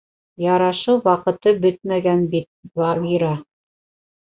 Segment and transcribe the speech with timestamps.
[0.43, 2.51] —Ярашыу ваҡыты бөтмәгән бит,
[2.83, 3.33] Багира.